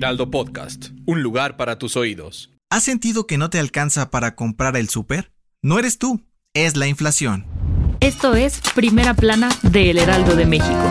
[0.00, 2.50] Heraldo Podcast, un lugar para tus oídos.
[2.70, 5.30] ¿Has sentido que no te alcanza para comprar el súper?
[5.60, 7.44] No eres tú, es la inflación.
[8.00, 10.90] Esto es Primera Plana de El Heraldo de México.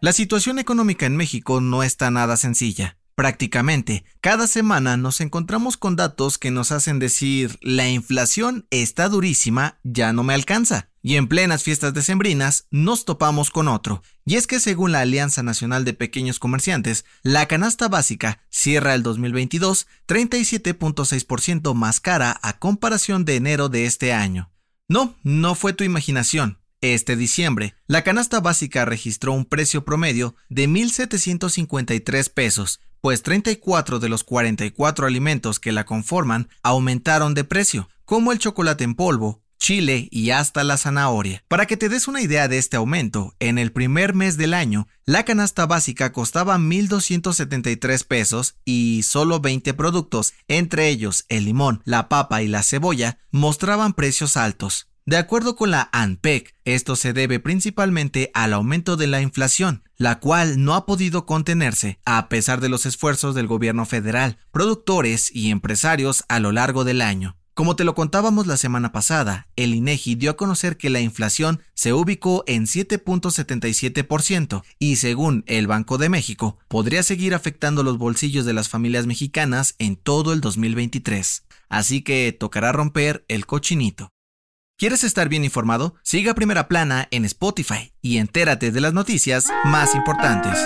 [0.00, 2.96] La situación económica en México no está nada sencilla.
[3.22, 9.78] Prácticamente, cada semana nos encontramos con datos que nos hacen decir la inflación está durísima,
[9.84, 10.88] ya no me alcanza.
[11.02, 14.02] Y en plenas fiestas decembrinas nos topamos con otro.
[14.24, 19.04] Y es que según la Alianza Nacional de Pequeños Comerciantes, la canasta básica cierra el
[19.04, 24.50] 2022 37.6% más cara a comparación de enero de este año.
[24.88, 26.58] No, no fue tu imaginación.
[26.82, 34.08] Este diciembre, la canasta básica registró un precio promedio de 1.753 pesos, pues 34 de
[34.08, 40.08] los 44 alimentos que la conforman aumentaron de precio, como el chocolate en polvo, chile
[40.10, 41.44] y hasta la zanahoria.
[41.46, 44.88] Para que te des una idea de este aumento, en el primer mes del año,
[45.04, 52.08] la canasta básica costaba 1.273 pesos y solo 20 productos, entre ellos el limón, la
[52.08, 54.88] papa y la cebolla, mostraban precios altos.
[55.04, 60.20] De acuerdo con la ANPEC, esto se debe principalmente al aumento de la inflación, la
[60.20, 65.50] cual no ha podido contenerse a pesar de los esfuerzos del gobierno federal, productores y
[65.50, 67.36] empresarios a lo largo del año.
[67.52, 71.60] Como te lo contábamos la semana pasada, el INEGI dio a conocer que la inflación
[71.74, 78.46] se ubicó en 7.77% y según el Banco de México, podría seguir afectando los bolsillos
[78.46, 81.44] de las familias mexicanas en todo el 2023.
[81.68, 84.12] Así que tocará romper el cochinito.
[84.82, 85.94] ¿Quieres estar bien informado?
[86.02, 90.58] Siga Primera Plana en Spotify y entérate de las noticias más importantes.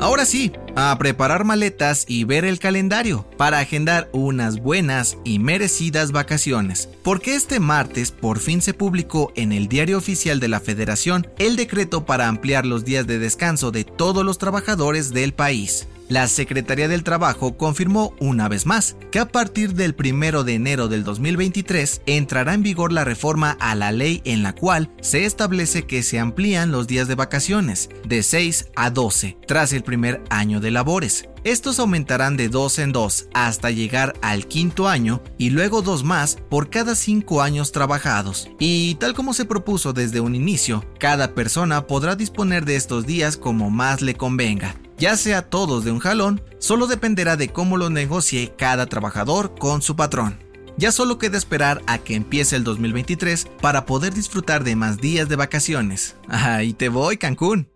[0.00, 6.12] Ahora sí, a preparar maletas y ver el calendario para agendar unas buenas y merecidas
[6.12, 11.26] vacaciones, porque este martes por fin se publicó en el Diario Oficial de la Federación
[11.38, 15.88] el decreto para ampliar los días de descanso de todos los trabajadores del país.
[16.10, 20.88] La Secretaría del Trabajo confirmó una vez más que a partir del 1 de enero
[20.88, 25.86] del 2023 entrará en vigor la reforma a la ley en la cual se establece
[25.86, 30.58] que se amplían los días de vacaciones de 6 a 12 tras el primer año
[30.58, 31.28] de labores.
[31.44, 36.38] Estos aumentarán de dos en dos hasta llegar al quinto año y luego dos más
[36.50, 38.50] por cada cinco años trabajados.
[38.58, 43.36] Y tal como se propuso desde un inicio, cada persona podrá disponer de estos días
[43.36, 47.88] como más le convenga ya sea todos de un jalón, solo dependerá de cómo lo
[47.88, 50.38] negocie cada trabajador con su patrón.
[50.76, 55.28] Ya solo queda esperar a que empiece el 2023 para poder disfrutar de más días
[55.28, 56.16] de vacaciones.
[56.28, 57.69] Ahí te voy, Cancún.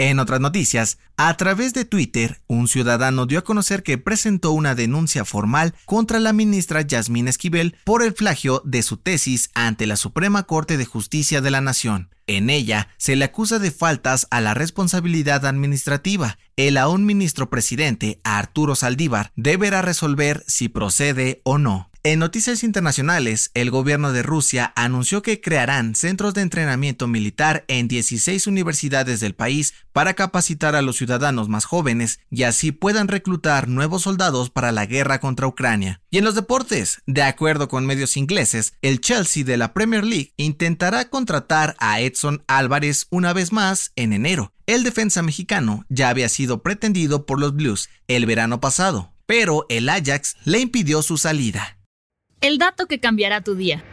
[0.00, 4.76] En otras noticias, a través de Twitter, un ciudadano dio a conocer que presentó una
[4.76, 9.96] denuncia formal contra la ministra Yasmín Esquivel por el plagio de su tesis ante la
[9.96, 12.10] Suprema Corte de Justicia de la Nación.
[12.28, 16.38] En ella se le acusa de faltas a la responsabilidad administrativa.
[16.54, 21.87] El aún ministro presidente, Arturo Saldívar, deberá resolver si procede o no.
[22.04, 27.88] En noticias internacionales, el gobierno de Rusia anunció que crearán centros de entrenamiento militar en
[27.88, 33.66] 16 universidades del país para capacitar a los ciudadanos más jóvenes y así puedan reclutar
[33.66, 36.00] nuevos soldados para la guerra contra Ucrania.
[36.08, 40.34] Y en los deportes, de acuerdo con medios ingleses, el Chelsea de la Premier League
[40.36, 44.52] intentará contratar a Edson Álvarez una vez más en enero.
[44.66, 49.88] El defensa mexicano ya había sido pretendido por los Blues el verano pasado, pero el
[49.88, 51.77] Ajax le impidió su salida.
[52.40, 53.84] El dato que cambiará tu día.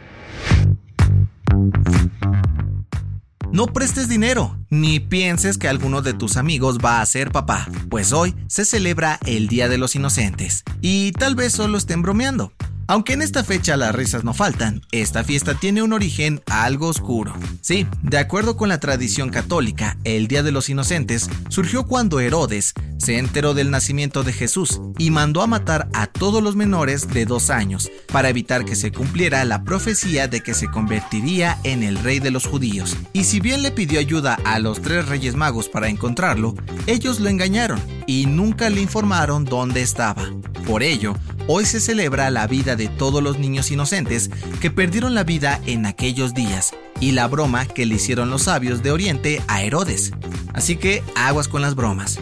[3.52, 8.12] No prestes dinero, ni pienses que alguno de tus amigos va a ser papá, pues
[8.12, 12.52] hoy se celebra el Día de los Inocentes, y tal vez solo estén bromeando.
[12.88, 17.34] Aunque en esta fecha las risas no faltan, esta fiesta tiene un origen algo oscuro.
[17.60, 22.74] Sí, de acuerdo con la tradición católica, el Día de los Inocentes surgió cuando Herodes
[22.98, 27.26] se enteró del nacimiento de Jesús y mandó a matar a todos los menores de
[27.26, 31.98] dos años para evitar que se cumpliera la profecía de que se convertiría en el
[31.98, 32.96] rey de los judíos.
[33.12, 36.54] Y si bien le pidió ayuda a los tres reyes magos para encontrarlo,
[36.86, 40.24] ellos lo engañaron y nunca le informaron dónde estaba.
[40.66, 41.14] Por ello,
[41.48, 45.86] hoy se celebra la vida de todos los niños inocentes que perdieron la vida en
[45.86, 50.12] aquellos días y la broma que le hicieron los sabios de Oriente a Herodes.
[50.54, 52.18] Así que aguas con las bromas.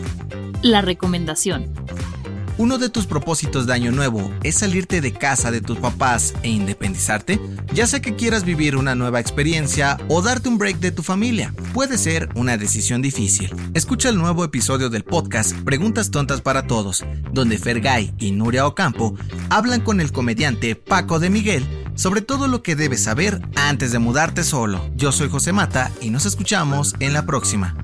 [0.63, 1.84] La recomendación.
[2.57, 6.51] ¿Uno de tus propósitos de año nuevo es salirte de casa de tus papás e
[6.51, 7.41] independizarte?
[7.73, 11.53] Ya sea que quieras vivir una nueva experiencia o darte un break de tu familia,
[11.73, 13.53] puede ser una decisión difícil.
[13.75, 19.17] Escucha el nuevo episodio del podcast Preguntas Tontas para Todos, donde Fergay y Nuria Ocampo
[19.51, 21.67] hablan con el comediante Paco de Miguel
[21.97, 24.91] sobre todo lo que debes saber antes de mudarte solo.
[24.97, 27.84] Yo soy José Mata y nos escuchamos en la próxima.